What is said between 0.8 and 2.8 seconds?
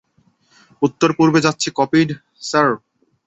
উত্তর পূর্বে যাচ্ছি কপিড, স্যার।